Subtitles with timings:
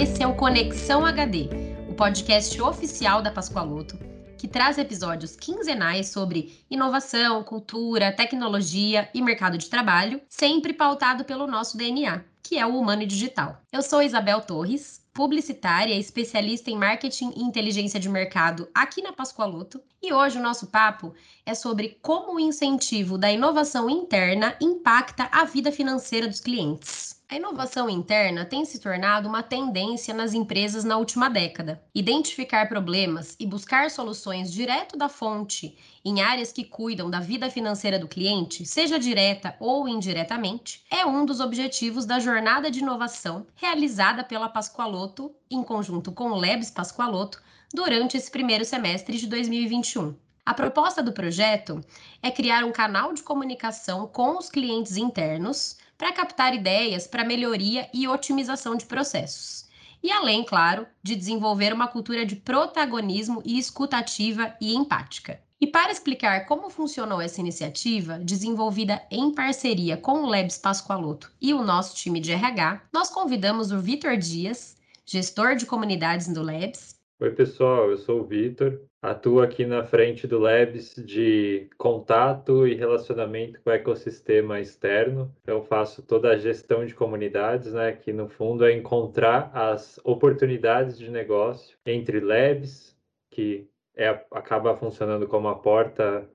[0.00, 1.50] Esse é o Conexão HD,
[1.86, 3.98] o podcast oficial da Pascoaloto,
[4.38, 11.46] que traz episódios quinzenais sobre inovação, cultura, tecnologia e mercado de trabalho, sempre pautado pelo
[11.46, 13.60] nosso DNA, que é o humano e digital.
[13.70, 19.82] Eu sou Isabel Torres, publicitária, especialista em marketing e inteligência de mercado aqui na Pascoaloto.
[20.02, 21.12] E hoje o nosso papo
[21.44, 27.19] é sobre como o incentivo da inovação interna impacta a vida financeira dos clientes.
[27.30, 31.80] A inovação interna tem se tornado uma tendência nas empresas na última década.
[31.94, 38.00] Identificar problemas e buscar soluções direto da fonte em áreas que cuidam da vida financeira
[38.00, 44.24] do cliente, seja direta ou indiretamente, é um dos objetivos da jornada de inovação realizada
[44.24, 47.40] pela Pascoaloto em conjunto com o Lebs Pascoaloto
[47.72, 50.16] durante esse primeiro semestre de 2021.
[50.44, 51.80] A proposta do projeto
[52.20, 57.86] é criar um canal de comunicação com os clientes internos para captar ideias para melhoria
[57.92, 59.66] e otimização de processos.
[60.02, 65.38] E além, claro, de desenvolver uma cultura de protagonismo e escutativa e empática.
[65.60, 71.52] E para explicar como funcionou essa iniciativa, desenvolvida em parceria com o Lebs Pascoaloto e
[71.52, 76.96] o nosso time de RH, nós convidamos o Vitor Dias, gestor de comunidades do Lebs,
[77.22, 82.74] Oi, pessoal, eu sou o Vitor, atuo aqui na frente do Labs de contato e
[82.74, 85.30] relacionamento com o ecossistema externo.
[85.42, 90.98] Então, faço toda a gestão de comunidades, né, que no fundo é encontrar as oportunidades
[90.98, 92.96] de negócio entre Labs,
[93.30, 96.26] que é, acaba funcionando como a porta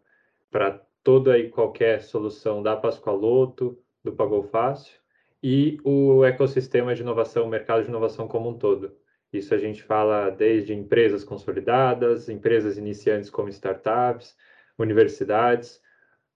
[0.52, 4.94] para toda e qualquer solução da Pascoaloto, do Pagou Fácil,
[5.42, 8.95] e o ecossistema de inovação, o mercado de inovação como um todo.
[9.38, 14.36] Isso a gente fala desde empresas consolidadas, empresas iniciantes como startups,
[14.77, 15.81] universidades,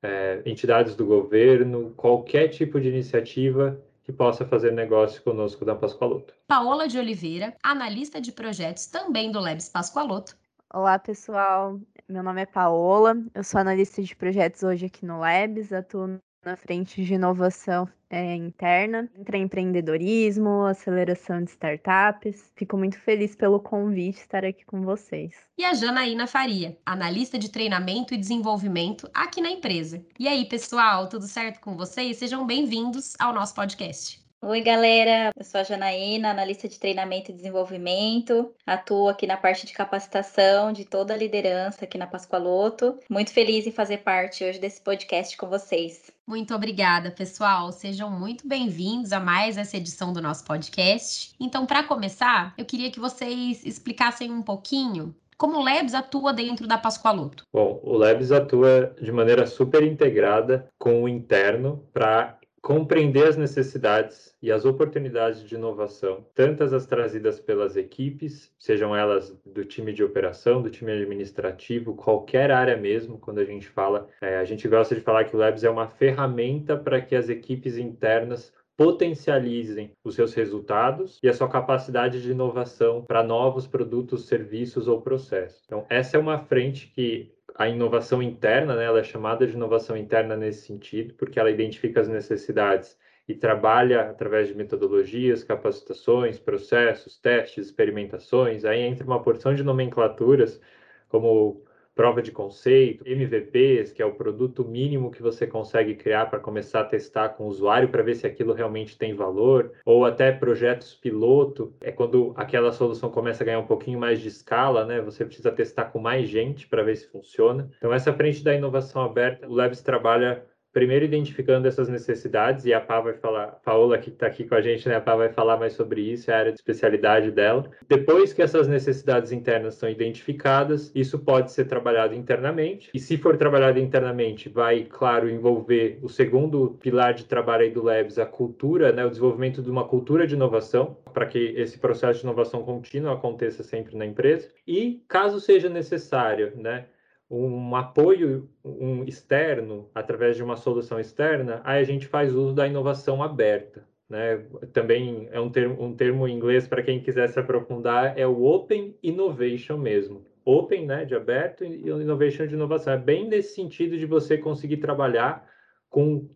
[0.02, 6.34] é, entidades do governo, qualquer tipo de iniciativa que possa fazer negócio conosco da Pascoaloto.
[6.48, 10.36] Paola de Oliveira, analista de projetos também do Labs Pascoaloto.
[10.74, 11.80] Olá, pessoal.
[12.08, 16.56] Meu nome é Paola, eu sou analista de projetos hoje aqui no Labs, atuo na
[16.56, 22.52] frente de inovação é, interna, empreendedorismo, aceleração de startups.
[22.56, 25.36] Fico muito feliz pelo convite estar aqui com vocês.
[25.58, 30.04] E a Janaína Faria, analista de treinamento e desenvolvimento aqui na empresa.
[30.18, 32.18] E aí, pessoal, tudo certo com vocês?
[32.18, 34.20] Sejam bem-vindos ao nosso podcast.
[34.42, 35.32] Oi, galera.
[35.36, 38.56] Eu sou a Janaína, analista de treinamento e desenvolvimento.
[38.66, 42.98] Atuo aqui na parte de capacitação de toda a liderança aqui na Pascoaloto.
[43.10, 46.10] Muito feliz em fazer parte hoje desse podcast com vocês.
[46.30, 47.72] Muito obrigada, pessoal.
[47.72, 51.34] Sejam muito bem-vindos a mais essa edição do nosso podcast.
[51.40, 56.68] Então, para começar, eu queria que vocês explicassem um pouquinho como o Labs atua dentro
[56.68, 57.46] da Pascoaloto?
[57.52, 64.36] Bom, o Labs atua de maneira super integrada com o interno para compreender as necessidades
[64.42, 70.04] e as oportunidades de inovação, tantas as trazidas pelas equipes, sejam elas do time de
[70.04, 74.96] operação, do time administrativo, qualquer área mesmo, quando a gente fala, é, a gente gosta
[74.96, 80.16] de falar que o Labs é uma ferramenta para que as equipes internas potencializem os
[80.16, 85.62] seus resultados e a sua capacidade de inovação para novos produtos, serviços ou processos.
[85.66, 89.98] Então, essa é uma frente que a inovação interna, né, ela é chamada de inovação
[89.98, 92.98] interna nesse sentido, porque ela identifica as necessidades
[93.28, 98.64] e trabalha através de metodologias, capacitações, processos, testes, experimentações.
[98.64, 100.62] Aí entra uma porção de nomenclaturas,
[101.10, 101.66] como
[102.00, 106.80] prova de conceito, MVPs, que é o produto mínimo que você consegue criar para começar
[106.80, 110.96] a testar com o usuário para ver se aquilo realmente tem valor, ou até projetos
[110.96, 115.02] piloto, é quando aquela solução começa a ganhar um pouquinho mais de escala, né?
[115.02, 117.70] Você precisa testar com mais gente para ver se funciona.
[117.78, 122.80] Então essa frente da inovação aberta, o Labs trabalha primeiro identificando essas necessidades, e a
[122.80, 125.58] Pá vai falar, Paola que está aqui com a gente, né, a Pá vai falar
[125.58, 127.70] mais sobre isso, é a área de especialidade dela.
[127.88, 133.38] Depois que essas necessidades internas são identificadas, isso pode ser trabalhado internamente, e se for
[133.38, 138.92] trabalhado internamente, vai, claro, envolver o segundo pilar de trabalho aí do Labs, a cultura,
[138.92, 143.14] né, o desenvolvimento de uma cultura de inovação, para que esse processo de inovação contínua
[143.14, 146.86] aconteça sempre na empresa, e caso seja necessário, né,
[147.30, 152.68] um apoio um externo, através de uma solução externa, aí a gente faz uso da
[152.68, 153.88] inovação aberta.
[154.10, 154.44] Né?
[154.74, 158.44] Também é um termo, um termo em inglês para quem quiser se aprofundar, é o
[158.44, 160.26] Open Innovation mesmo.
[160.44, 162.94] Open, né, de aberto, e Innovation de inovação.
[162.94, 165.48] É bem nesse sentido de você conseguir trabalhar
[165.90, 166.28] com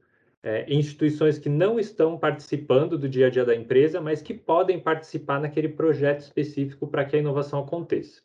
[0.44, 4.80] é, instituições que não estão participando do dia a dia da empresa, mas que podem
[4.80, 8.22] participar naquele projeto específico para que a inovação aconteça.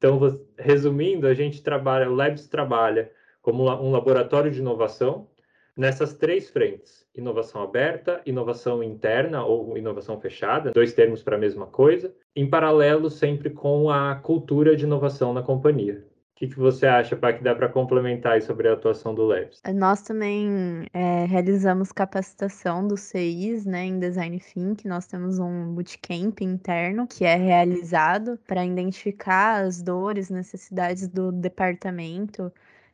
[0.00, 0.18] Então,
[0.56, 3.12] resumindo, a gente trabalha, o Labs trabalha
[3.42, 5.28] como um laboratório de inovação,
[5.76, 11.66] nessas três frentes: inovação aberta, inovação interna ou inovação fechada, dois termos para a mesma
[11.66, 16.02] coisa, em paralelo sempre com a cultura de inovação na companhia.
[16.40, 19.60] Que, que você acha, Pá, que dá para complementar sobre a atuação do Labs?
[19.74, 24.88] Nós também é, realizamos capacitação do CIs né, em Design Think.
[24.88, 32.50] Nós temos um bootcamp interno que é realizado para identificar as dores, necessidades do departamento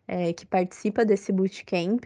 [0.09, 2.05] é, que participa desse bootcamp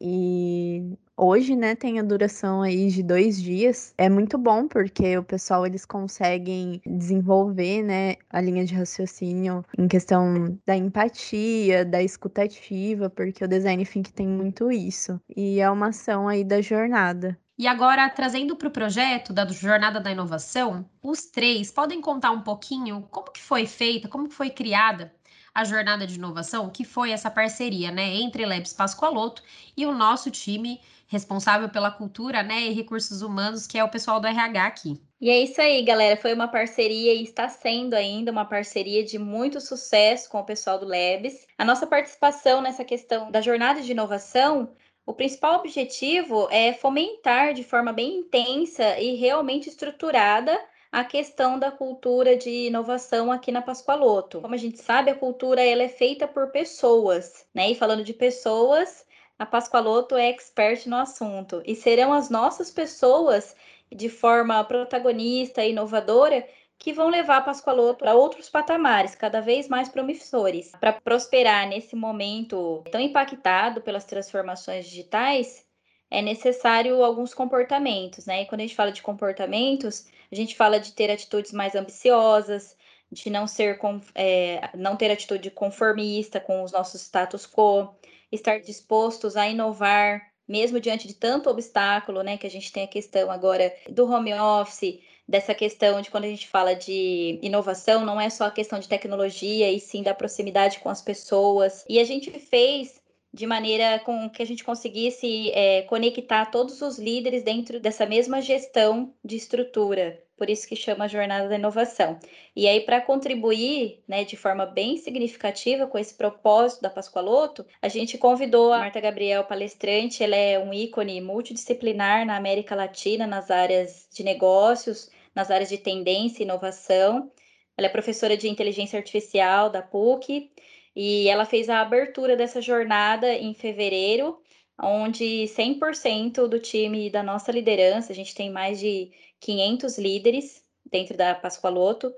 [0.00, 3.94] e hoje, né, tem a duração aí de dois dias.
[3.96, 9.88] É muito bom porque o pessoal eles conseguem desenvolver, né, a linha de raciocínio em
[9.88, 15.20] questão da empatia, da escutativa, porque o design think tem muito isso.
[15.34, 17.38] E é uma ação aí da jornada.
[17.58, 22.42] E agora, trazendo para o projeto da Jornada da Inovação, os três podem contar um
[22.42, 25.10] pouquinho como que foi feita, como que foi criada
[25.56, 29.42] a jornada de inovação, que foi essa parceria, né, entre Labs Pascoaloto
[29.74, 34.20] e o nosso time responsável pela cultura, né, e recursos humanos, que é o pessoal
[34.20, 35.00] do RH aqui.
[35.18, 36.20] E é isso aí, galera.
[36.20, 40.78] Foi uma parceria e está sendo ainda uma parceria de muito sucesso com o pessoal
[40.78, 41.46] do Labs.
[41.56, 44.68] A nossa participação nessa questão da jornada de inovação
[45.06, 50.60] o principal objetivo é fomentar de forma bem intensa e realmente estruturada
[50.96, 54.40] a questão da cultura de inovação aqui na Pascoaloto.
[54.40, 57.70] Como a gente sabe, a cultura ela é feita por pessoas, né?
[57.70, 59.04] E falando de pessoas,
[59.38, 63.54] a Pascoaloto é expert no assunto e serão as nossas pessoas
[63.94, 66.48] de forma protagonista e inovadora
[66.78, 70.72] que vão levar a Pascoaloto para outros patamares, cada vez mais promissores.
[70.80, 75.62] Para prosperar nesse momento tão impactado pelas transformações digitais,
[76.10, 78.42] é necessário alguns comportamentos, né?
[78.42, 82.76] E quando a gente fala de comportamentos, a gente fala de ter atitudes mais ambiciosas,
[83.10, 83.78] de não ser
[84.14, 87.94] é, não ter atitude conformista com os nossos status quo,
[88.30, 92.36] estar dispostos a inovar, mesmo diante de tanto obstáculo, né?
[92.36, 96.28] Que a gente tem a questão agora do home office, dessa questão de quando a
[96.28, 100.78] gente fala de inovação, não é só a questão de tecnologia, e sim da proximidade
[100.78, 101.84] com as pessoas.
[101.88, 103.00] E a gente fez
[103.36, 108.40] de maneira com que a gente conseguisse é, conectar todos os líderes dentro dessa mesma
[108.40, 110.18] gestão de estrutura.
[110.38, 112.18] Por isso que chama Jornada da Inovação.
[112.54, 117.88] E aí, para contribuir né, de forma bem significativa com esse propósito da Pascoaloto, a
[117.88, 120.24] gente convidou a Marta Gabriel, palestrante.
[120.24, 125.76] Ela é um ícone multidisciplinar na América Latina, nas áreas de negócios, nas áreas de
[125.76, 127.30] tendência e inovação.
[127.76, 130.50] Ela é professora de inteligência artificial da PUC
[130.96, 134.40] e ela fez a abertura dessa jornada em fevereiro,
[134.82, 141.14] onde 100% do time da nossa liderança, a gente tem mais de 500 líderes dentro
[141.14, 142.14] da Pascoaloto,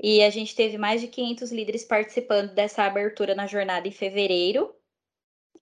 [0.00, 4.74] e a gente teve mais de 500 líderes participando dessa abertura na jornada em fevereiro.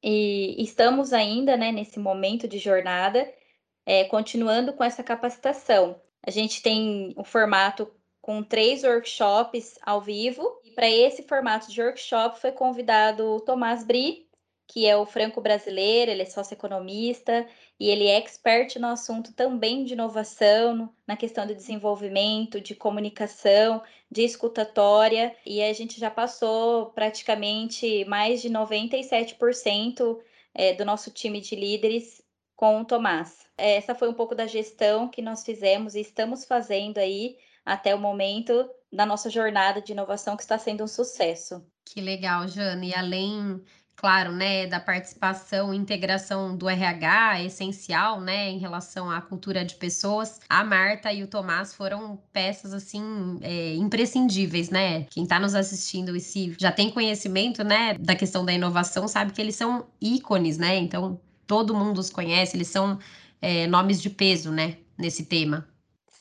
[0.02, 3.30] E estamos ainda né, nesse momento de jornada,
[3.84, 6.00] é, continuando com essa capacitação.
[6.22, 10.60] A gente tem o formato com três workshops ao vivo.
[10.76, 14.28] Para esse formato de workshop foi convidado o Tomás Bri,
[14.66, 17.46] que é o franco-brasileiro, ele é socioeconomista
[17.80, 23.82] e ele é expert no assunto também de inovação, na questão de desenvolvimento, de comunicação,
[24.10, 30.20] de escutatória, e a gente já passou praticamente mais de 97%
[30.52, 32.22] é, do nosso time de líderes
[32.54, 33.46] com o Tomás.
[33.56, 37.98] Essa foi um pouco da gestão que nós fizemos e estamos fazendo aí até o
[37.98, 41.62] momento da nossa jornada de inovação que está sendo um sucesso.
[41.84, 42.88] Que legal, Jane.
[42.88, 43.62] E além,
[43.94, 49.64] claro, né, da participação e integração do RH, é essencial, né, em relação à cultura
[49.64, 55.04] de pessoas, a Marta e o Tomás foram peças, assim, é, imprescindíveis, né?
[55.04, 59.32] Quem está nos assistindo e se já tem conhecimento, né, da questão da inovação, sabe
[59.32, 60.76] que eles são ícones, né?
[60.76, 62.98] Então, todo mundo os conhece, eles são
[63.42, 65.68] é, nomes de peso, né, nesse tema.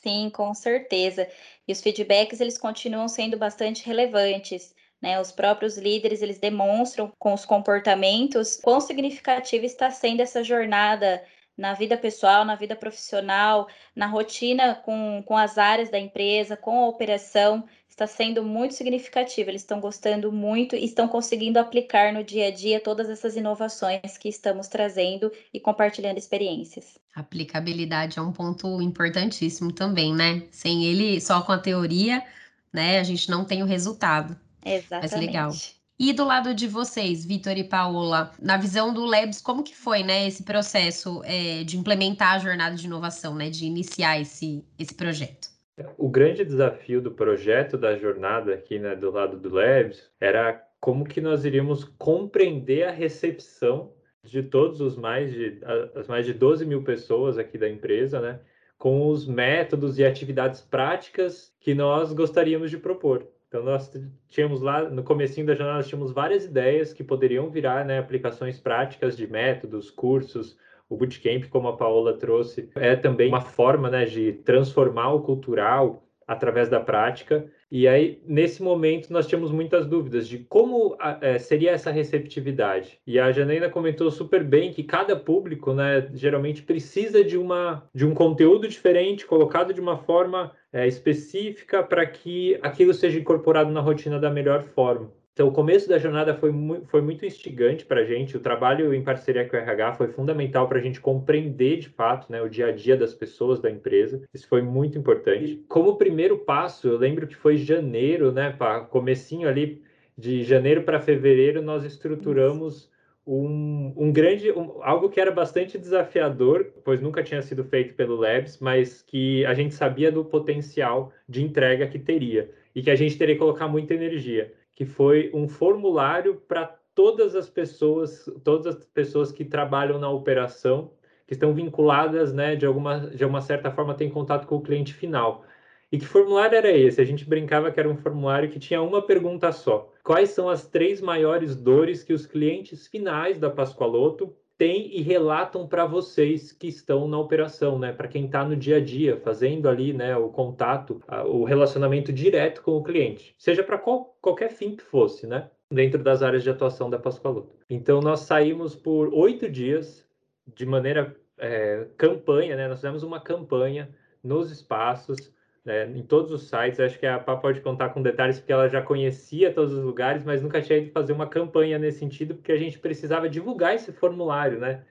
[0.06, 1.26] Sim, com certeza.
[1.66, 4.74] E os feedbacks eles continuam sendo bastante relevantes.
[5.00, 5.20] Né?
[5.20, 11.22] Os próprios líderes eles demonstram com os comportamentos quão significativa está sendo essa jornada
[11.56, 16.84] na vida pessoal, na vida profissional, na rotina com, com as áreas da empresa, com
[16.84, 17.66] a operação,
[17.96, 19.50] está sendo muito significativa.
[19.50, 24.18] Eles estão gostando muito e estão conseguindo aplicar no dia a dia todas essas inovações
[24.18, 26.98] que estamos trazendo e compartilhando experiências.
[27.14, 30.42] aplicabilidade é um ponto importantíssimo também, né?
[30.50, 32.22] Sem ele, só com a teoria,
[32.70, 34.38] né, a gente não tem o resultado.
[34.62, 35.12] Exatamente.
[35.12, 35.52] Mas legal.
[35.98, 40.02] E do lado de vocês, Vitor e Paola, na visão do Labs, como que foi,
[40.02, 44.92] né, esse processo é, de implementar a jornada de inovação, né, de iniciar esse, esse
[44.92, 45.55] projeto?
[45.98, 51.04] O grande desafio do projeto da jornada aqui, né, do lado do Labs, era como
[51.04, 53.92] que nós iríamos compreender a recepção
[54.22, 55.60] de todos os mais de
[55.94, 58.40] as mais de 12 mil pessoas aqui da empresa, né?
[58.78, 63.26] Com os métodos e atividades práticas que nós gostaríamos de propor.
[63.48, 63.90] Então nós
[64.28, 69.16] tínhamos lá no comecinho da jornada tínhamos várias ideias que poderiam virar, né, aplicações práticas
[69.16, 74.32] de métodos, cursos, o bootcamp, como a Paola trouxe, é também uma forma né, de
[74.32, 77.46] transformar o cultural através da prática.
[77.70, 82.98] E aí, nesse momento, nós tínhamos muitas dúvidas de como é, seria essa receptividade.
[83.06, 88.04] E a Janaína comentou super bem que cada público, né, geralmente precisa de, uma, de
[88.04, 93.80] um conteúdo diferente, colocado de uma forma é, específica para que aquilo seja incorporado na
[93.80, 95.10] rotina da melhor forma.
[95.36, 98.38] Então, o começo da jornada foi, mu foi muito instigante para a gente.
[98.38, 102.32] O trabalho em parceria com o RH foi fundamental para a gente compreender de fato
[102.32, 104.22] né, o dia a dia das pessoas da empresa.
[104.32, 105.62] Isso foi muito importante.
[105.68, 109.82] Como primeiro passo, eu lembro que foi janeiro, né, para comecinho ali
[110.16, 112.90] de janeiro para fevereiro, nós estruturamos
[113.26, 118.16] um, um grande, um, algo que era bastante desafiador, pois nunca tinha sido feito pelo
[118.16, 122.96] Labs, mas que a gente sabia do potencial de entrega que teria e que a
[122.96, 128.76] gente teria que colocar muita energia que foi um formulário para todas as pessoas, todas
[128.76, 130.92] as pessoas que trabalham na operação,
[131.26, 134.92] que estão vinculadas, né, de alguma, de uma certa forma, têm contato com o cliente
[134.94, 135.44] final.
[135.90, 137.00] E que formulário era esse?
[137.00, 139.92] A gente brincava que era um formulário que tinha uma pergunta só.
[140.04, 145.66] Quais são as três maiores dores que os clientes finais da Pascoaloto têm e relatam
[145.66, 147.92] para vocês que estão na operação, né?
[147.92, 152.62] Para quem está no dia a dia, fazendo ali, né, o contato, o relacionamento direto
[152.62, 155.50] com o cliente, seja para qual, qualquer fim que fosse, né?
[155.70, 157.54] Dentro das áreas de atuação da Pascoaloto.
[157.68, 160.06] Então, nós saímos por oito dias
[160.54, 162.68] de maneira é, campanha, né?
[162.68, 165.32] Nós fizemos uma campanha nos espaços
[165.66, 166.78] né, em todos os sites.
[166.78, 170.24] Acho que a Pá pode contar com detalhes, porque ela já conhecia todos os lugares,
[170.24, 173.92] mas nunca tinha ido fazer uma campanha nesse sentido, porque a gente precisava divulgar esse
[173.92, 174.84] formulário, né?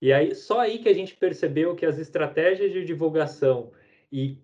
[0.00, 3.72] E aí, só aí que a gente percebeu que as estratégias de divulgação
[4.12, 4.36] e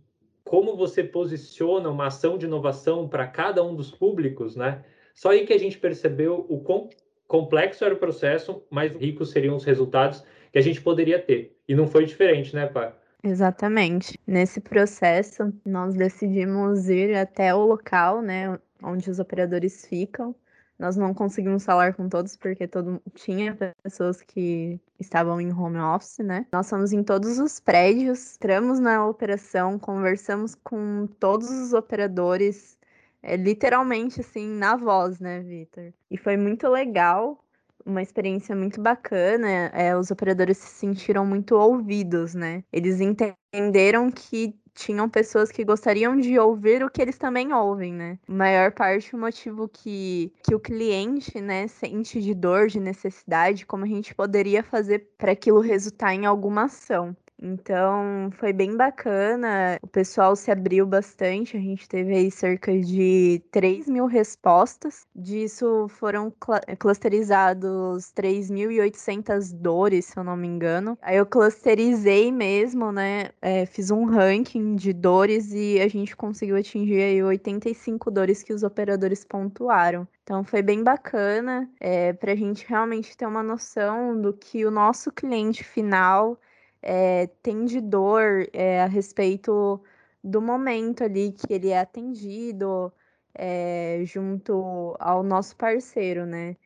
[0.42, 4.82] como você posiciona uma ação de inovação para cada um dos públicos, né?
[5.14, 6.88] Só aí que a gente percebeu o quão
[7.26, 11.54] complexo era o processo, mais ricos seriam os resultados que a gente poderia ter.
[11.68, 12.96] E não foi diferente, né, Pá?
[13.22, 14.18] Exatamente.
[14.26, 20.34] Nesse processo, nós decidimos ir até o local, né, onde os operadores ficam.
[20.78, 26.18] Nós não conseguimos falar com todos porque todo tinha pessoas que estavam em home office,
[26.18, 26.46] né?
[26.52, 32.78] Nós fomos em todos os prédios, entramos na operação, conversamos com todos os operadores,
[33.20, 35.92] é, literalmente assim, na voz, né, Vitor?
[36.08, 37.44] E foi muito legal
[37.88, 39.48] uma experiência muito bacana.
[39.72, 42.62] É, os operadores se sentiram muito ouvidos, né?
[42.72, 48.18] Eles entenderam que tinham pessoas que gostariam de ouvir o que eles também ouvem, né?
[48.28, 53.84] Maior parte o motivo que, que o cliente, né, sente de dor, de necessidade, como
[53.84, 57.16] a gente poderia fazer para aquilo resultar em alguma ação.
[57.40, 59.78] Então, foi bem bacana.
[59.80, 61.56] O pessoal se abriu bastante.
[61.56, 65.06] A gente teve aí cerca de 3 mil respostas.
[65.14, 70.98] Disso foram cl clusterizados 3.800 dores, se eu não me engano.
[71.00, 73.30] Aí eu clusterizei mesmo, né?
[73.40, 78.52] É, fiz um ranking de dores e a gente conseguiu atingir aí 85 dores que
[78.52, 80.08] os operadores pontuaram.
[80.24, 84.70] Então foi bem bacana é, para a gente realmente ter uma noção do que o
[84.70, 86.38] nosso cliente final
[86.82, 89.80] é, tem de dor é, a respeito
[90.22, 92.92] do momento ali que ele é atendido
[93.34, 96.56] é, junto ao nosso parceiro, né?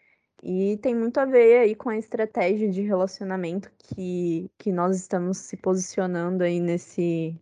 [0.43, 5.39] E tem muito a ver aí com a estratégia de relacionamento que, que nós estamos
[5.39, 7.39] se posicionando aí nesse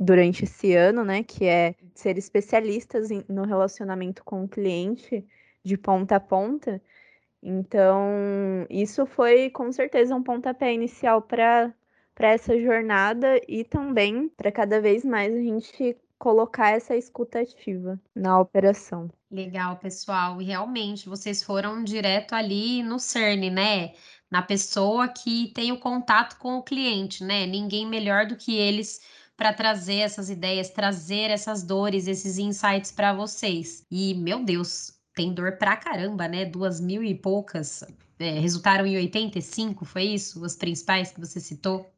[0.00, 1.22] durante esse ano, né?
[1.22, 5.24] Que é ser especialistas em, no relacionamento com o cliente
[5.62, 6.80] de ponta a ponta.
[7.42, 11.72] Então, isso foi com certeza um pontapé inicial para
[12.16, 18.00] para essa jornada e também para cada vez mais a gente colocar essa escuta ativa
[18.14, 19.10] na operação.
[19.30, 20.40] Legal, pessoal.
[20.40, 23.92] E realmente vocês foram direto ali no CERN, né?
[24.30, 27.46] Na pessoa que tem o contato com o cliente, né?
[27.46, 29.00] Ninguém melhor do que eles
[29.36, 33.84] para trazer essas ideias, trazer essas dores, esses insights para vocês.
[33.90, 36.46] E, meu Deus, tem dor pra caramba, né?
[36.46, 37.84] Duas mil e poucas.
[38.18, 40.42] É, resultaram em 85, foi isso?
[40.42, 41.94] Os principais que você citou?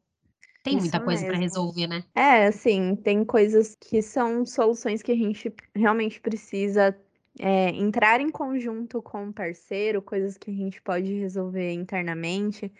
[0.63, 2.03] Tem Isso muita coisa para resolver, né?
[2.13, 6.95] É, assim, tem coisas que são soluções que a gente realmente precisa
[7.39, 12.71] é, entrar em conjunto com o parceiro, coisas que a gente pode resolver internamente.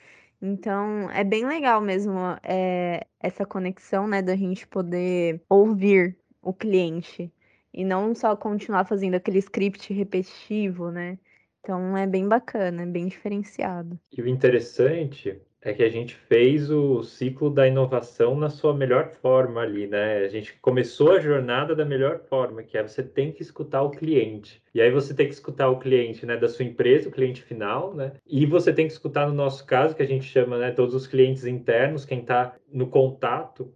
[0.41, 7.31] Então, é bem legal mesmo é, essa conexão, né, da gente poder ouvir o cliente
[7.73, 11.17] e não só continuar fazendo aquele script repetitivo, né?
[11.61, 13.99] Então é bem bacana, é bem diferenciado.
[14.11, 19.09] E o interessante é que a gente fez o ciclo da inovação na sua melhor
[19.21, 20.19] forma ali, né?
[20.19, 23.91] A gente começou a jornada da melhor forma, que é você tem que escutar o
[23.91, 24.63] cliente.
[24.73, 27.93] E aí você tem que escutar o cliente, né, da sua empresa, o cliente final,
[27.93, 28.13] né?
[28.25, 31.05] E você tem que escutar no nosso caso, que a gente chama, né, todos os
[31.05, 33.73] clientes internos, quem está no contato,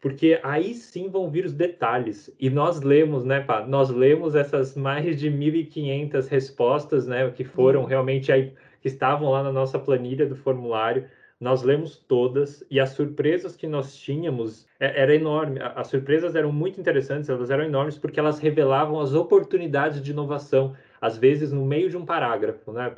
[0.00, 2.34] porque aí sim vão vir os detalhes.
[2.38, 7.84] E nós lemos, né, pá, nós lemos essas mais de 1.500 respostas, né, que foram
[7.84, 11.08] realmente aí, que estavam lá na nossa planilha do formulário
[11.42, 15.58] nós lemos todas e as surpresas que nós tínhamos é, era enorme.
[15.60, 20.76] As surpresas eram muito interessantes, elas eram enormes porque elas revelavam as oportunidades de inovação,
[21.00, 22.94] às vezes no meio de um parágrafo, né?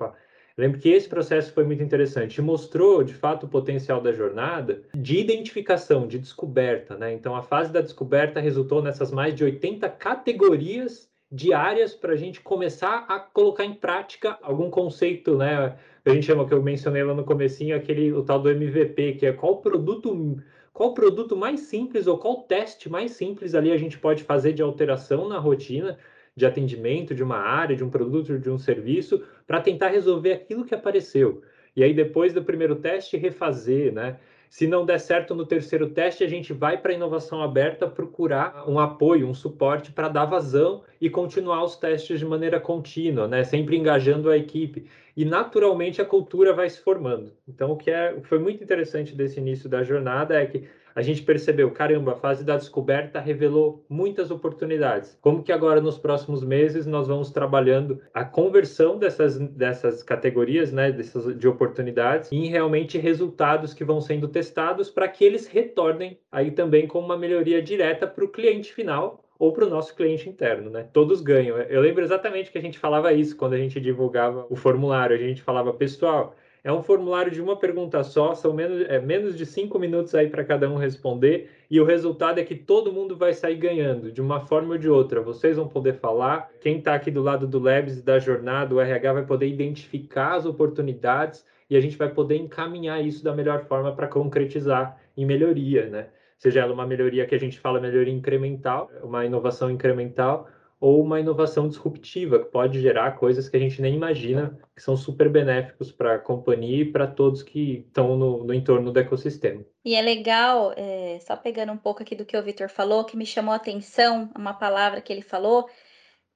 [0.59, 5.19] Lembro que esse processo foi muito interessante mostrou, de fato, o potencial da jornada de
[5.19, 7.15] identificação, de descoberta, né?
[7.15, 12.41] Então, a fase da descoberta resultou nessas mais de 80 categorias diárias para a gente
[12.41, 15.77] começar a colocar em prática algum conceito, né?
[16.05, 19.27] A gente chama que eu mencionei lá no comecinho, aquele o tal do MVP, que
[19.27, 20.37] é qual produto
[20.73, 24.63] qual produto mais simples ou qual teste mais simples ali a gente pode fazer de
[24.63, 25.97] alteração na rotina
[26.37, 30.65] de atendimento de uma área, de um produto, de um serviço, para tentar resolver aquilo
[30.65, 31.43] que apareceu.
[31.77, 34.19] E aí depois do primeiro teste refazer, né?
[34.55, 38.69] Se não der certo no terceiro teste, a gente vai para a inovação aberta procurar
[38.69, 43.43] um apoio, um suporte para dar vazão e continuar os testes de maneira contínua, né?
[43.43, 44.87] sempre engajando a equipe.
[45.17, 47.33] E naturalmente a cultura vai se formando.
[47.49, 51.23] Então, o que, é, foi muito interessante desse início da jornada é que a gente
[51.23, 55.19] percebeu, caramba, a fase da descoberta revelou muitas oportunidades.
[55.21, 60.93] Como que agora nos próximos meses nós vamos trabalhando a conversão dessas, dessas categorias, né,
[60.93, 66.53] dessas, de oportunidades em realmente resultados que vão sendo testados para que eles retornem aí
[66.53, 70.71] também com uma melhoria direta para o cliente final ou para o nosso cliente interno,
[70.71, 70.87] né?
[70.91, 71.59] Todos ganham.
[71.59, 75.15] Eu lembro exatamente que a gente falava isso quando a gente divulgava o formulário.
[75.15, 79.37] A gente falava, pessoal, é um formulário de uma pergunta só, são menos, é, menos
[79.37, 83.19] de cinco minutos aí para cada um responder, e o resultado é que todo mundo
[83.19, 85.21] vai sair ganhando, de uma forma ou de outra.
[85.21, 89.13] Vocês vão poder falar, quem está aqui do lado do Labs da jornada, o RH
[89.13, 93.95] vai poder identificar as oportunidades e a gente vai poder encaminhar isso da melhor forma
[93.95, 96.07] para concretizar em melhoria, né?
[96.45, 100.47] Seja ela uma melhoria que a gente fala melhoria incremental, uma inovação incremental,
[100.79, 104.95] ou uma inovação disruptiva, que pode gerar coisas que a gente nem imagina, que são
[104.95, 109.65] super benéficos para a companhia e para todos que estão no, no, entorno do ecossistema.
[109.83, 113.17] E é legal, é, só pegando um pouco aqui do que o Vitor falou, que
[113.17, 115.67] me chamou a atenção, uma palavra que ele falou,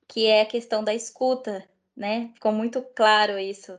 [0.08, 1.62] que é a questão da escuta,
[1.94, 2.30] né?
[2.32, 3.78] Ficou muito claro isso.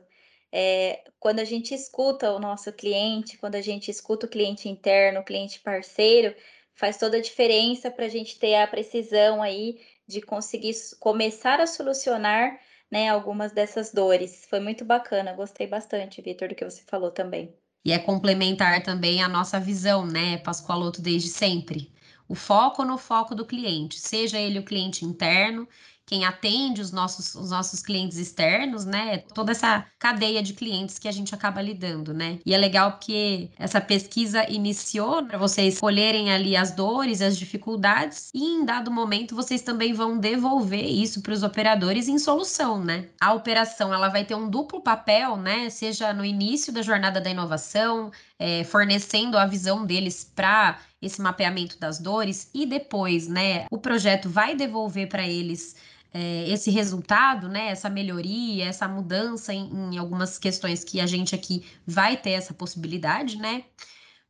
[0.52, 5.20] É, quando a gente escuta o nosso cliente, quando a gente escuta o cliente interno,
[5.20, 6.34] o cliente parceiro,
[6.74, 11.66] faz toda a diferença para a gente ter a precisão aí de conseguir começar a
[11.66, 12.58] solucionar
[12.90, 14.46] né, algumas dessas dores.
[14.50, 17.54] Foi muito bacana, gostei bastante, Vitor, do que você falou também.
[17.84, 21.92] E é complementar também a nossa visão, né, Pascoaloto, desde sempre.
[22.28, 25.68] O foco no foco do cliente, seja ele o cliente interno,
[26.10, 29.18] quem atende os nossos, os nossos clientes externos, né?
[29.32, 32.40] Toda essa cadeia de clientes que a gente acaba lidando, né?
[32.44, 38.28] E é legal porque essa pesquisa iniciou para vocês escolherem ali as dores, as dificuldades,
[38.34, 43.06] e em dado momento vocês também vão devolver isso para os operadores em solução, né?
[43.20, 45.70] A operação ela vai ter um duplo papel, né?
[45.70, 51.78] Seja no início da jornada da inovação, é, fornecendo a visão deles para esse mapeamento
[51.78, 55.76] das dores e depois, né, o projeto vai devolver para eles
[56.12, 61.34] é, esse resultado, né, essa melhoria, essa mudança em, em, algumas questões que a gente
[61.34, 63.64] aqui vai ter essa possibilidade, né?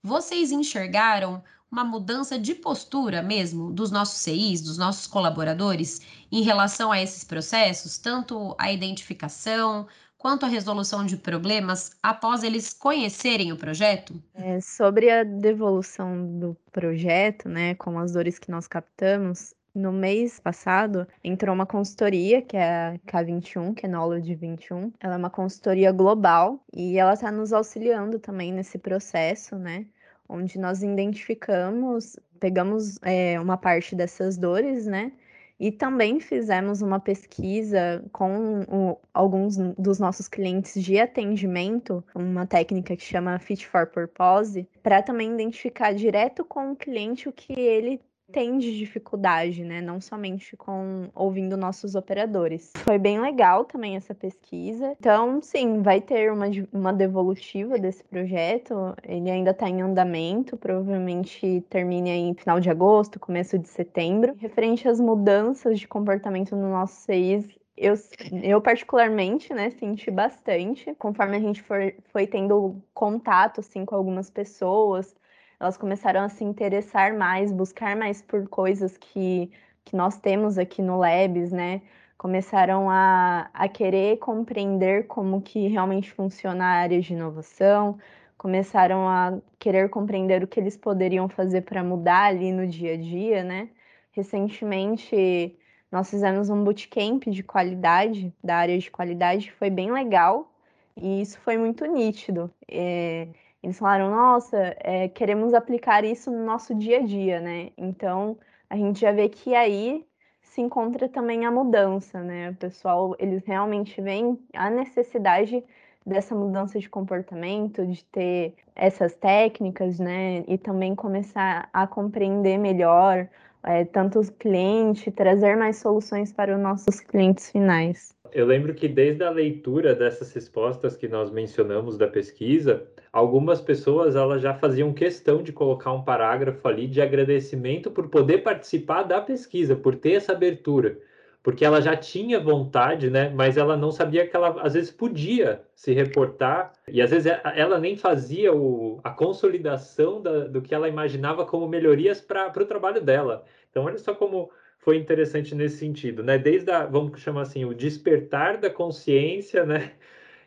[0.02, 6.90] Vocês enxergaram uma mudança de postura mesmo dos nossos CIs, dos nossos colaboradores, em relação
[6.90, 9.86] a esses processos, tanto a identificação
[10.18, 14.22] quanto a resolução de problemas após eles conhecerem o projeto?
[14.34, 20.40] É, sobre a devolução do projeto, né, com as dores que nós captamos, no mês
[20.40, 24.92] passado, entrou uma consultoria, que é a K21, que é Knowledge 21.
[25.00, 29.86] Ela é uma consultoria global e ela está nos auxiliando também nesse processo, né?
[30.28, 35.12] Onde nós identificamos, pegamos é, uma parte dessas dores, né?
[35.60, 42.96] E também fizemos uma pesquisa com o, alguns dos nossos clientes de atendimento, uma técnica
[42.96, 48.00] que chama Fit for Purpose, para também identificar direto com o cliente o que ele
[48.30, 49.80] tem de dificuldade, né?
[49.80, 52.72] Não somente com ouvindo nossos operadores.
[52.78, 54.94] Foi bem legal também essa pesquisa.
[54.98, 58.94] Então, sim, vai ter uma, uma devolutiva desse projeto.
[59.06, 64.34] Ele ainda está em andamento, provavelmente termine em final de agosto, começo de setembro.
[64.38, 67.94] Referente às mudanças de comportamento no nosso CIS, eu,
[68.42, 74.28] eu particularmente, né, senti bastante, conforme a gente for, foi tendo contato, assim, com algumas
[74.28, 75.16] pessoas,
[75.60, 79.50] elas começaram a se interessar mais, buscar mais por coisas que,
[79.84, 81.82] que nós temos aqui no Labs, né,
[82.16, 87.98] começaram a, a querer compreender como que realmente funciona a área de inovação,
[88.38, 92.96] começaram a querer compreender o que eles poderiam fazer para mudar ali no dia a
[92.96, 93.68] dia, né?
[94.12, 95.58] Recentemente,
[95.92, 100.50] nós fizemos um bootcamp de qualidade, da área de qualidade, foi bem legal
[100.96, 102.50] e isso foi muito nítido.
[102.68, 103.28] É,
[103.62, 107.70] eles falaram, nossa, é, queremos aplicar isso no nosso dia a dia, né?
[107.76, 110.04] Então, a gente já vê que aí
[110.40, 112.50] se encontra também a mudança, né?
[112.50, 115.62] O pessoal, eles realmente veem a necessidade
[116.06, 120.42] dessa mudança de comportamento, de ter essas técnicas, né?
[120.48, 123.28] E também começar a compreender melhor
[123.62, 128.14] é, tanto os clientes, trazer mais soluções para os nossos clientes finais.
[128.32, 134.16] Eu lembro que desde a leitura dessas respostas que nós mencionamos da pesquisa, algumas pessoas
[134.16, 139.20] elas já faziam questão de colocar um parágrafo ali de agradecimento por poder participar da
[139.20, 140.98] pesquisa, por ter essa abertura
[141.42, 143.30] porque ela já tinha vontade, né?
[143.30, 147.78] Mas ela não sabia que ela às vezes podia se reportar e às vezes ela
[147.78, 153.00] nem fazia o, a consolidação da, do que ela imaginava como melhorias para o trabalho
[153.00, 153.44] dela.
[153.70, 156.36] Então olha só como foi interessante nesse sentido, né?
[156.36, 159.92] Desde a, vamos chamar assim, o despertar da consciência, né?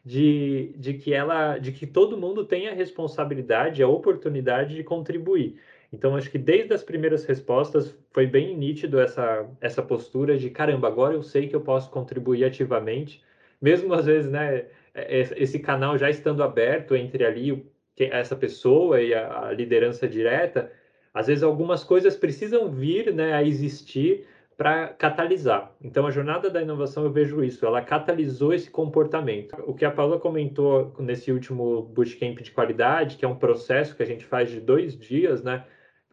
[0.05, 5.55] De, de que ela, de que todo mundo tem a responsabilidade, a oportunidade de contribuir.
[5.93, 10.87] Então, acho que desde as primeiras respostas foi bem nítido essa, essa postura de caramba,
[10.87, 13.23] agora eu sei que eu posso contribuir ativamente,
[13.61, 17.65] mesmo às vezes, né, é, esse canal já estando aberto entre ali
[17.97, 20.71] essa pessoa e a, a liderança direta,
[21.13, 24.25] às vezes algumas coisas precisam vir né, a existir
[24.63, 25.75] para catalisar.
[25.81, 29.53] Então, a jornada da inovação, eu vejo isso, ela catalisou esse comportamento.
[29.67, 34.01] O que a Paula comentou nesse último bootcamp de qualidade, que é um processo que
[34.01, 35.65] a gente faz de dois dias, né?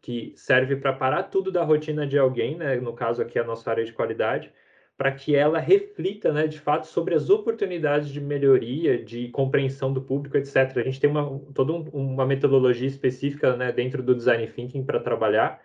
[0.03, 2.75] que serve para parar tudo da rotina de alguém, né?
[2.81, 4.53] no caso aqui a nossa área de qualidade,
[4.99, 10.03] para que ela reflita, né, de fato, sobre as oportunidades de melhoria, de compreensão do
[10.03, 10.77] público, etc.
[10.77, 14.99] A gente tem uma, toda um, uma metodologia específica né, dentro do design thinking para
[14.99, 15.63] trabalhar.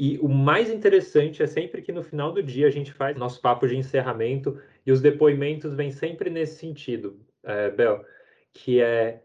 [0.00, 3.40] E o mais interessante é sempre que no final do dia a gente faz nosso
[3.40, 4.56] papo de encerramento
[4.86, 8.04] e os depoimentos vêm sempre nesse sentido, é, Bel,
[8.52, 9.24] que é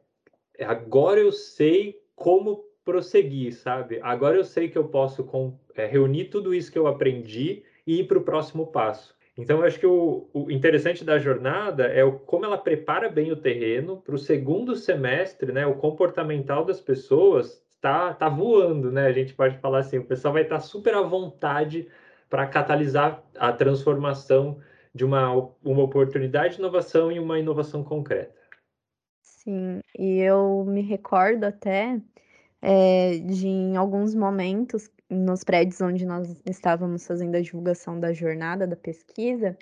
[0.60, 4.00] agora eu sei como prosseguir, sabe?
[4.02, 8.00] Agora eu sei que eu posso com, é, reunir tudo isso que eu aprendi e
[8.00, 9.16] ir para o próximo passo.
[9.38, 13.32] Então, eu acho que o, o, interessante da jornada é o, como ela prepara bem
[13.32, 15.66] o terreno para o segundo semestre, né?
[15.68, 19.06] O comportamental das pessoas está tá voando, né?
[19.08, 21.90] A gente pode falar assim, o pessoal vai estar tá super à vontade
[22.30, 24.60] para catalisar a transformação
[24.96, 25.30] de uma,
[25.62, 28.34] uma oportunidade de inovação em uma inovação concreta.
[29.22, 32.00] Sim, e eu me recordo até
[32.62, 38.66] é, de em alguns momentos, nos prédios onde nós estávamos fazendo a divulgação da jornada,
[38.66, 39.58] da pesquisa,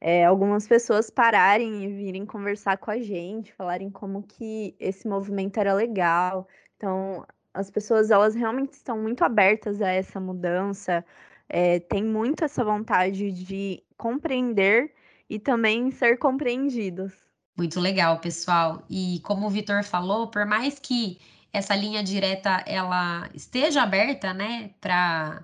[0.00, 5.58] é, algumas pessoas pararem e virem conversar com a gente, falarem como que esse movimento
[5.58, 6.46] era legal.
[6.76, 11.04] Então, as pessoas, elas realmente estão muito abertas a essa mudança,
[11.48, 14.92] é, tem muito essa vontade de compreender
[15.28, 17.12] e também ser compreendidos.
[17.56, 18.84] Muito legal, pessoal.
[18.88, 21.18] E como o Vitor falou, por mais que
[21.52, 25.42] essa linha direta ela esteja aberta, né, para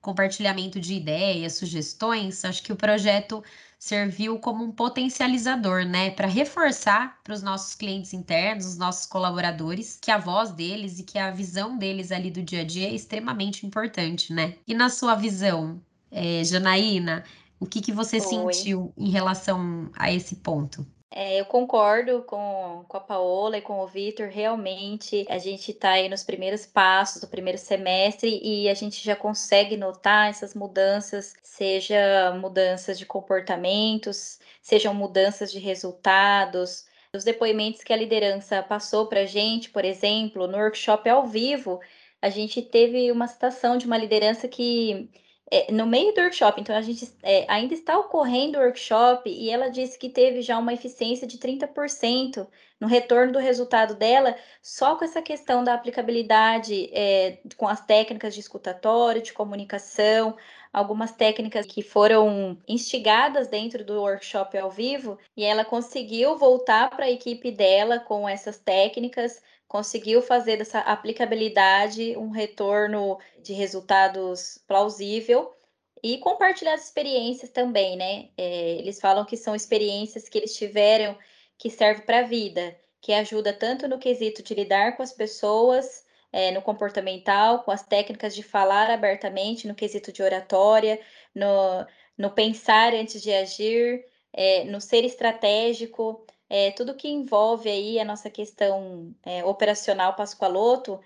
[0.00, 3.42] compartilhamento de ideias, sugestões, acho que o projeto
[3.84, 9.98] serviu como um potencializador, né, para reforçar para os nossos clientes internos, os nossos colaboradores,
[10.00, 12.94] que a voz deles e que a visão deles ali do dia a dia é
[12.94, 14.56] extremamente importante, né?
[14.66, 17.24] E na sua visão, é, Janaína,
[17.60, 20.86] o que, que você sentiu em relação a esse ponto?
[21.16, 24.28] É, eu concordo com, com a Paola e com o Vitor.
[24.28, 29.14] Realmente, a gente está aí nos primeiros passos do primeiro semestre e a gente já
[29.14, 36.84] consegue notar essas mudanças, seja mudanças de comportamentos, sejam mudanças de resultados.
[37.14, 41.80] Os depoimentos que a liderança passou para a gente, por exemplo, no workshop ao vivo,
[42.20, 45.08] a gente teve uma citação de uma liderança que
[45.50, 49.50] é, no meio do workshop, então a gente é, ainda está ocorrendo o workshop e
[49.50, 52.46] ela disse que teve já uma eficiência de 30%
[52.80, 58.34] no retorno do resultado dela, só com essa questão da aplicabilidade é, com as técnicas
[58.34, 60.36] de escutatório, de comunicação,
[60.72, 67.04] algumas técnicas que foram instigadas dentro do workshop ao vivo, e ela conseguiu voltar para
[67.04, 75.54] a equipe dela com essas técnicas conseguiu fazer dessa aplicabilidade um retorno de resultados plausível
[76.02, 78.28] e compartilhar as experiências também, né?
[78.36, 81.16] É, eles falam que são experiências que eles tiveram
[81.58, 86.04] que servem para a vida, que ajuda tanto no quesito de lidar com as pessoas,
[86.32, 91.00] é, no comportamental, com as técnicas de falar abertamente, no quesito de oratória,
[91.34, 91.86] no,
[92.18, 98.04] no pensar antes de agir, é, no ser estratégico, é, tudo que envolve aí a
[98.04, 101.00] nossa questão é, operacional Pascoaloto,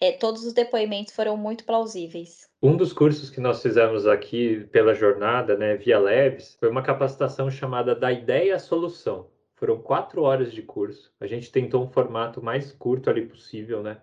[0.00, 2.48] é, todos os depoimentos foram muito plausíveis.
[2.62, 7.50] Um dos cursos que nós fizemos aqui pela jornada, né, via Labs, foi uma capacitação
[7.50, 9.26] chamada da ideia à solução.
[9.56, 11.12] Foram quatro horas de curso.
[11.18, 14.00] A gente tentou um formato mais curto ali possível, né?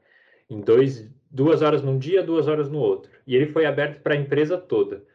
[0.49, 3.09] Em dois, duas horas num dia, duas horas no outro.
[3.25, 5.05] E ele foi aberto para a empresa toda.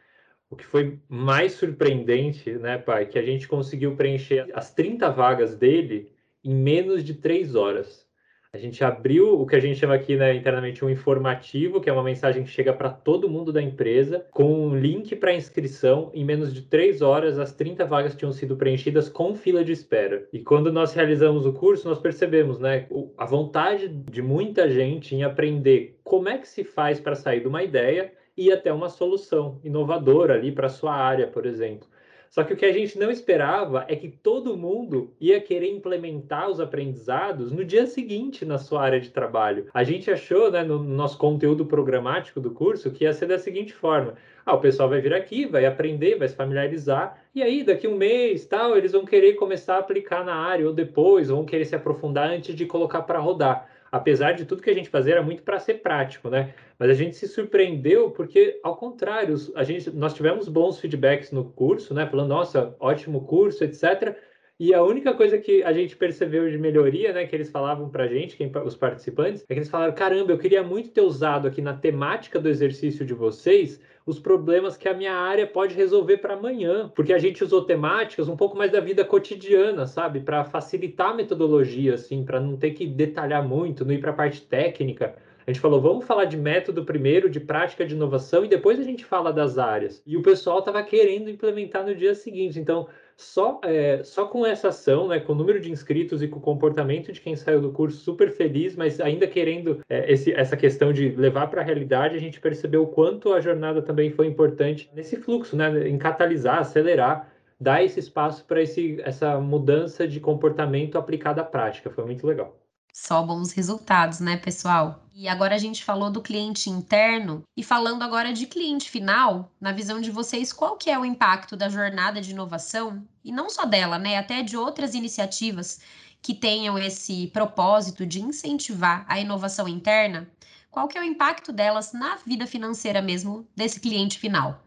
[0.55, 5.53] O que foi mais surpreendente, né, pai, que a gente conseguiu preencher as 30 vagas
[5.53, 8.07] dele em menos de três horas.
[8.53, 11.93] A gente abriu o que a gente chama aqui né, internamente um informativo, que é
[11.93, 16.09] uma mensagem que chega para todo mundo da empresa, com um link para inscrição.
[16.13, 20.25] Em menos de três horas, as 30 vagas tinham sido preenchidas com fila de espera.
[20.31, 22.87] E quando nós realizamos o curso, nós percebemos né,
[23.17, 27.47] a vontade de muita gente em aprender como é que se faz para sair de
[27.49, 31.87] uma ideia e até uma solução inovadora ali para sua área, por exemplo.
[32.35, 36.49] Só que o que a gente não esperava é que todo mundo ia querer implementar
[36.49, 39.67] os aprendizados no dia seguinte na sua área de trabalho.
[39.73, 43.73] A gente achou, né, no nosso conteúdo programático do curso, que ia ser da seguinte
[43.73, 47.87] forma: ah, o pessoal vai vir aqui, vai aprender, vai se familiarizar, e aí daqui
[47.87, 51.63] um mês, tal, eles vão querer começar a aplicar na área ou depois, vão querer
[51.63, 55.23] se aprofundar antes de colocar para rodar apesar de tudo que a gente fazia era
[55.23, 56.53] muito para ser prático, né?
[56.77, 61.45] Mas a gente se surpreendeu porque, ao contrário, a gente, nós tivemos bons feedbacks no
[61.45, 62.05] curso, né?
[62.05, 64.17] Falando, nossa, ótimo curso, etc.
[64.57, 68.05] E a única coisa que a gente percebeu de melhoria, né, que eles falavam para
[68.05, 71.47] a gente, quem, os participantes, é que eles falaram: caramba, eu queria muito ter usado
[71.47, 76.17] aqui na temática do exercício de vocês os problemas que a minha área pode resolver
[76.17, 80.45] para amanhã, porque a gente usou temáticas um pouco mais da vida cotidiana, sabe, para
[80.45, 84.43] facilitar a metodologia, assim, para não ter que detalhar muito, não ir para a parte
[84.43, 85.15] técnica.
[85.45, 88.83] A gente falou, vamos falar de método primeiro, de prática de inovação, e depois a
[88.83, 90.01] gente fala das áreas.
[90.05, 92.59] E o pessoal estava querendo implementar no dia seguinte.
[92.59, 96.39] Então, só, é, só com essa ação, né, com o número de inscritos e com
[96.39, 100.57] o comportamento de quem saiu do curso super feliz, mas ainda querendo é, esse, essa
[100.57, 104.27] questão de levar para a realidade, a gente percebeu o quanto a jornada também foi
[104.27, 110.97] importante nesse fluxo, né, em catalisar, acelerar, dar esse espaço para essa mudança de comportamento
[110.97, 111.89] aplicada à prática.
[111.89, 112.64] Foi muito legal.
[112.97, 115.03] Só bons resultados, né, pessoal?
[115.13, 119.73] E agora a gente falou do cliente interno e falando agora de cliente final, na
[119.73, 123.65] visão de vocês, qual que é o impacto da jornada de inovação e não só
[123.65, 125.81] dela, né, até de outras iniciativas
[126.21, 130.25] que tenham esse propósito de incentivar a inovação interna?
[130.71, 134.63] Qual que é o impacto delas na vida financeira mesmo desse cliente final?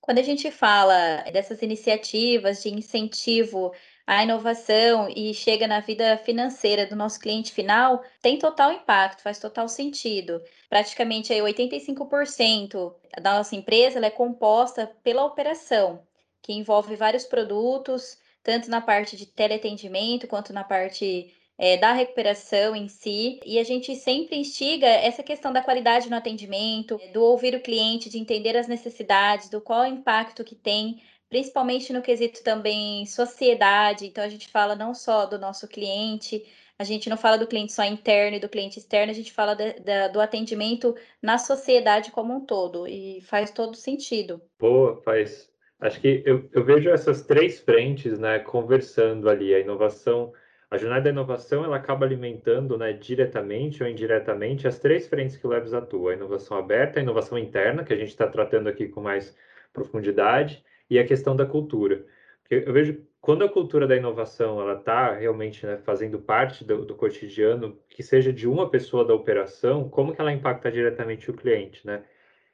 [0.00, 3.72] Quando a gente fala dessas iniciativas de incentivo
[4.06, 9.38] a inovação e chega na vida financeira do nosso cliente final, tem total impacto, faz
[9.38, 10.42] total sentido.
[10.68, 16.02] Praticamente aí 85% da nossa empresa é composta pela operação,
[16.42, 22.74] que envolve vários produtos, tanto na parte de teleatendimento quanto na parte é, da recuperação
[22.74, 27.54] em si, e a gente sempre instiga essa questão da qualidade no atendimento, do ouvir
[27.54, 31.00] o cliente, de entender as necessidades, do qual o impacto que tem
[31.34, 34.06] principalmente no quesito também sociedade.
[34.06, 36.44] Então, a gente fala não só do nosso cliente,
[36.78, 39.56] a gente não fala do cliente só interno e do cliente externo, a gente fala
[39.56, 44.40] de, de, do atendimento na sociedade como um todo, e faz todo sentido.
[44.60, 45.50] Boa, faz.
[45.80, 50.32] Acho que eu, eu vejo essas três frentes, né, conversando ali, a inovação,
[50.70, 55.44] a jornada da inovação, ela acaba alimentando, né, diretamente ou indiretamente as três frentes que
[55.48, 58.86] o Labs atua, a inovação aberta, a inovação interna, que a gente está tratando aqui
[58.86, 59.36] com mais
[59.72, 62.04] profundidade, e a questão da cultura.
[62.42, 66.84] Porque eu vejo quando a cultura da inovação ela está realmente né, fazendo parte do,
[66.84, 71.34] do, cotidiano, que seja de uma pessoa da operação, como que ela impacta diretamente o
[71.34, 72.04] cliente, né?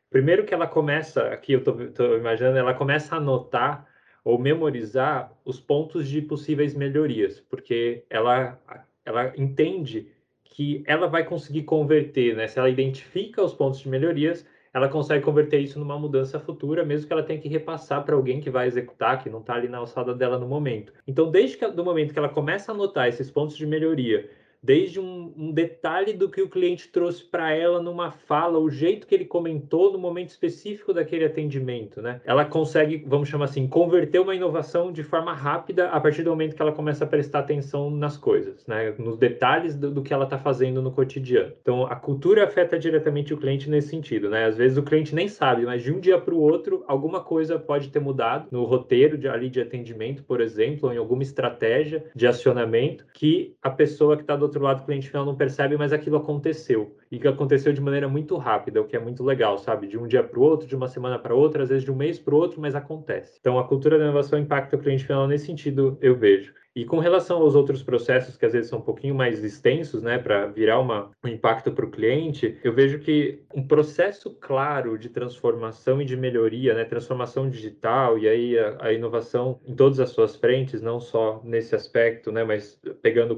[0.09, 3.85] Primeiro que ela começa, aqui eu estou imaginando, ela começa a anotar
[4.25, 8.57] ou memorizar os pontos de possíveis melhorias, porque ela,
[9.05, 10.13] ela entende
[10.45, 12.47] que ela vai conseguir converter, né?
[12.47, 17.07] Se ela identifica os pontos de melhorias, ela consegue converter isso numa mudança futura, mesmo
[17.07, 19.79] que ela tenha que repassar para alguém que vai executar, que não está ali na
[19.79, 20.93] alçada dela no momento.
[21.07, 24.31] Então, desde que, do momento que ela começa a notar esses pontos de melhoria,
[24.63, 29.07] desde um, um detalhe do que o cliente trouxe para ela numa fala, o jeito
[29.07, 32.21] que ele comentou no momento específico daquele atendimento, né?
[32.25, 36.55] Ela consegue, vamos chamar assim, converter uma inovação de forma rápida a partir do momento
[36.55, 38.95] que ela começa a prestar atenção nas coisas, né?
[38.99, 41.53] Nos detalhes do, do que ela está fazendo no cotidiano.
[41.63, 44.45] Então, a cultura afeta diretamente o cliente nesse sentido, né?
[44.45, 47.59] Às vezes o cliente nem sabe, mas de um dia para o outro, alguma coisa
[47.59, 52.05] pode ter mudado no roteiro de, ali de atendimento, por exemplo, ou em alguma estratégia
[52.15, 55.93] de acionamento que a pessoa que está outro lado, o cliente final, não percebe, mas
[55.93, 56.97] aquilo aconteceu.
[57.11, 59.87] E que aconteceu de maneira muito rápida, o que é muito legal, sabe?
[59.87, 61.97] De um dia para o outro, de uma semana para outra, às vezes de um
[61.97, 63.39] mês para o outro, mas acontece.
[63.41, 66.55] Então, a cultura da inovação impacta o cliente final nesse sentido, eu vejo.
[66.75, 70.19] E com relação aos outros processos, que às vezes são um pouquinho mais extensos, né,
[70.19, 75.09] para virar uma, um impacto para o cliente, eu vejo que um processo claro de
[75.09, 80.11] transformação e de melhoria, né, transformação digital e aí a, a inovação em todas as
[80.11, 83.37] suas frentes, não só nesse aspecto, né, mas pegando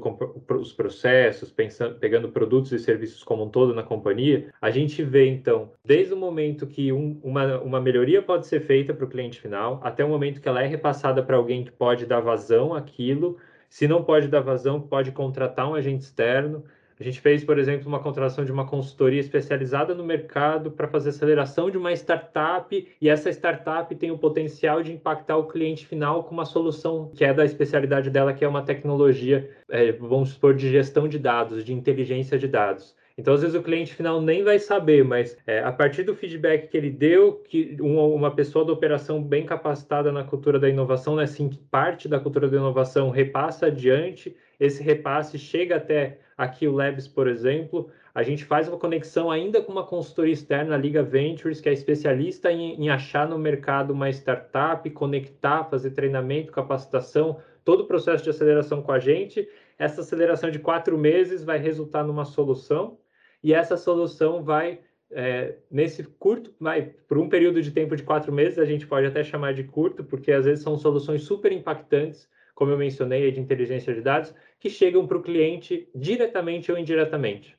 [0.49, 5.27] os processos, pensando, pegando produtos e serviços como um todo na companhia, a gente vê
[5.27, 9.39] então, desde o momento que um, uma, uma melhoria pode ser feita para o cliente
[9.39, 13.37] final, até o momento que ela é repassada para alguém que pode dar vazão àquilo
[13.73, 16.63] se não pode dar vazão, pode contratar um agente externo.
[16.99, 21.09] A gente fez, por exemplo, uma contratação de uma consultoria especializada no mercado para fazer
[21.09, 26.23] aceleração de uma startup, e essa startup tem o potencial de impactar o cliente final
[26.23, 30.53] com uma solução que é da especialidade dela, que é uma tecnologia, é, vamos supor,
[30.53, 32.95] de gestão de dados, de inteligência de dados.
[33.15, 36.67] Então, às vezes, o cliente final nem vai saber, mas é, a partir do feedback
[36.67, 41.15] que ele deu, que uma, uma, pessoa da operação bem capacitada na cultura da inovação,
[41.15, 46.71] né, assim, parte da cultura da inovação repassa adiante, esse repasse chega até aqui o
[46.71, 51.03] Labs, por exemplo, a gente faz uma conexão ainda com uma consultoria externa, a Liga
[51.03, 57.39] Ventures, que é especialista em, em achar no mercado uma startup, conectar, fazer treinamento, capacitação,
[57.63, 59.47] todo o processo de aceleração com a gente.
[59.77, 62.97] Essa aceleração de quatro meses vai resultar numa solução
[63.43, 64.79] e essa solução vai,
[65.11, 69.05] é, nesse curto, vai por um período de tempo de quatro meses, a gente pode
[69.05, 73.39] até chamar de curto, porque às vezes são soluções super impactantes, como eu mencionei, de
[73.39, 77.57] inteligência de dados, que chegam para o cliente diretamente ou indiretamente.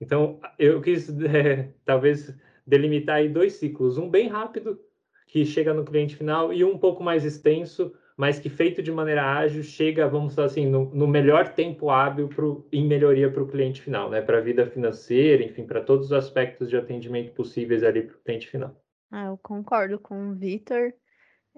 [0.00, 2.34] Então, eu quis é, talvez
[2.66, 4.80] delimitar aí dois ciclos, um bem rápido,
[5.28, 9.24] que chega no cliente final, e um pouco mais extenso, mas que feito de maneira
[9.24, 13.48] ágil chega, vamos dizer assim, no, no melhor tempo hábil pro, em melhoria para o
[13.48, 14.20] cliente final, né?
[14.20, 18.20] Para a vida financeira, enfim, para todos os aspectos de atendimento possíveis ali para o
[18.20, 18.76] cliente final.
[19.10, 20.92] Ah, eu concordo com o Vitor.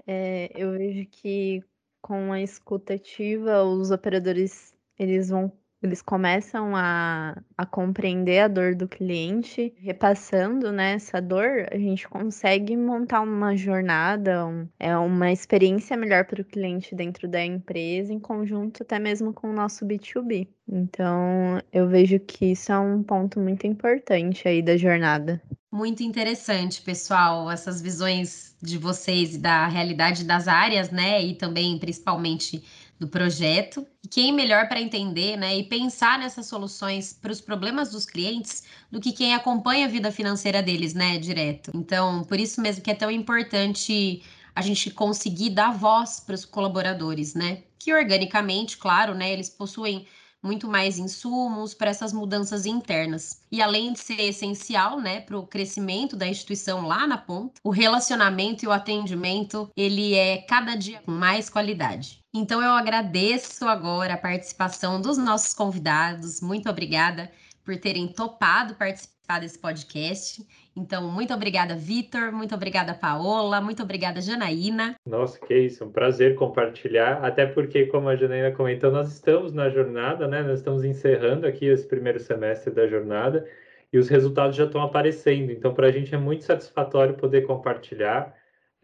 [0.07, 1.63] É, eu vejo que
[2.01, 5.51] com a escuta ativa, os operadores eles vão
[5.87, 12.09] eles começam a, a compreender a dor do cliente, repassando né, essa dor, a gente
[12.09, 18.13] consegue montar uma jornada, um, é uma experiência melhor para o cliente dentro da empresa,
[18.13, 20.49] em conjunto até mesmo com o nosso B2B.
[20.67, 25.43] Então, eu vejo que isso é um ponto muito importante aí da jornada.
[25.71, 31.21] Muito interessante, pessoal, essas visões de vocês da realidade das áreas, né?
[31.21, 32.63] E também, principalmente,
[32.99, 33.87] do projeto.
[34.03, 38.65] E quem melhor para entender né, e pensar nessas soluções para os problemas dos clientes
[38.91, 41.71] do que quem acompanha a vida financeira deles, né, direto.
[41.75, 44.23] Então, por isso mesmo que é tão importante
[44.55, 47.63] a gente conseguir dar voz para os colaboradores, né?
[47.79, 50.07] Que organicamente, claro, né, eles possuem
[50.45, 53.41] muito mais insumos para essas mudanças internas.
[53.51, 57.71] E além de ser essencial, né, para o crescimento da instituição lá na ponta, o
[57.71, 62.24] relacionamento e o atendimento, ele é cada dia com mais qualidade.
[62.37, 66.41] Então eu agradeço agora a participação dos nossos convidados.
[66.41, 67.31] Muito obrigada
[67.65, 70.45] por terem topado participar desse podcast.
[70.75, 72.33] Então, muito obrigada, Vitor.
[72.33, 73.61] Muito obrigada, Paola.
[73.61, 74.97] Muito obrigada, Janaína.
[75.07, 75.85] Nossa, que isso.
[75.85, 77.25] Um prazer compartilhar.
[77.25, 80.43] Até porque, como a Janaína comentou, nós estamos na jornada, né?
[80.43, 83.49] Nós estamos encerrando aqui esse primeiro semestre da jornada
[83.93, 85.53] e os resultados já estão aparecendo.
[85.53, 88.35] Então, para a gente é muito satisfatório poder compartilhar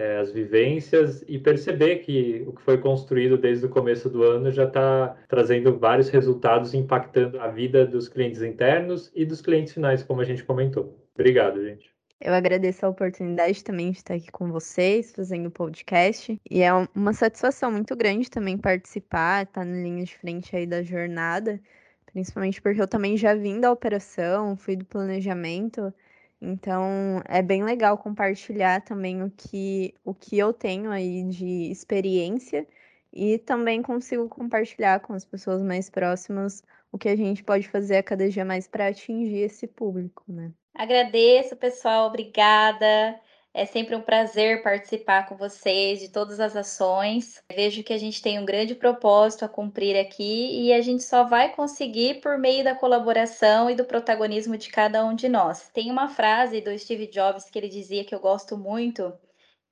[0.01, 4.51] é, as vivências e perceber que o que foi construído desde o começo do ano
[4.51, 10.03] já está trazendo vários resultados impactando a vida dos clientes internos e dos clientes finais,
[10.03, 10.99] como a gente comentou.
[11.15, 11.93] Obrigado, gente.
[12.19, 16.41] Eu agradeço a oportunidade também de estar aqui com vocês, fazendo o podcast.
[16.51, 20.83] E é uma satisfação muito grande também participar, estar na linha de frente aí da
[20.83, 21.61] jornada,
[22.07, 25.93] principalmente porque eu também já vim da operação, fui do planejamento.
[26.41, 32.67] Então, é bem legal compartilhar também o que, o que eu tenho aí de experiência
[33.13, 37.99] e também consigo compartilhar com as pessoas mais próximas o que a gente pode fazer
[37.99, 40.53] a cada dia mais para atingir esse público, né?
[40.75, 43.21] Agradeço, pessoal, obrigada.
[43.53, 47.43] É sempre um prazer participar com vocês de todas as ações.
[47.53, 51.25] Vejo que a gente tem um grande propósito a cumprir aqui e a gente só
[51.25, 55.69] vai conseguir por meio da colaboração e do protagonismo de cada um de nós.
[55.75, 59.13] Tem uma frase do Steve Jobs que ele dizia que eu gosto muito,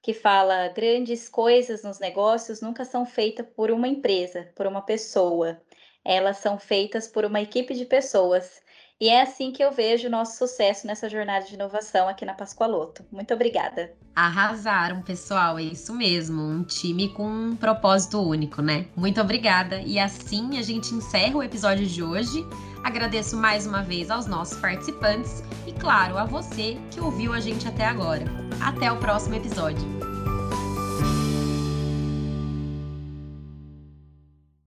[0.03, 5.61] que fala: grandes coisas nos negócios nunca são feitas por uma empresa, por uma pessoa.
[6.05, 8.61] Elas são feitas por uma equipe de pessoas.
[9.01, 12.34] E é assim que eu vejo o nosso sucesso nessa jornada de inovação aqui na
[12.34, 13.05] Pascoaloto.
[13.12, 13.92] Muito obrigada.
[14.14, 16.42] Arrasaram, pessoal, é isso mesmo.
[16.42, 18.86] Um time com um propósito único, né?
[18.96, 19.80] Muito obrigada.
[19.82, 22.44] E assim a gente encerra o episódio de hoje.
[22.82, 27.68] Agradeço mais uma vez aos nossos participantes e, claro, a você que ouviu a gente
[27.68, 28.24] até agora.
[28.61, 30.07] Até o próximo episódio.